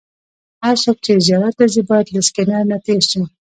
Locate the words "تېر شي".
2.85-3.21